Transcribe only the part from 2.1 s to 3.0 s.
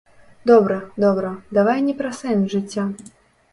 сэнс жыцця.